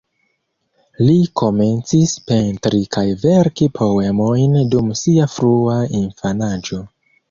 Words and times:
Li 1.09 1.17
komencis 1.41 2.15
pentri 2.33 2.81
kaj 2.97 3.05
verki 3.27 3.71
poemojn 3.79 4.59
dum 4.75 4.93
sia 5.07 5.33
frua 5.39 5.81
infanaĝo. 6.05 6.87